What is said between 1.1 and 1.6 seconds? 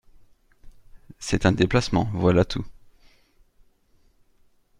C’est un